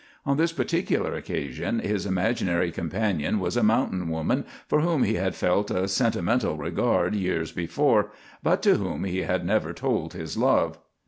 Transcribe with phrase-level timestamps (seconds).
[0.25, 5.35] On this particular occasion his imaginary companion was a mountain woman for whom he had
[5.35, 8.09] felt a sentimental regard years before,
[8.41, 10.79] but to whom he had never told his love.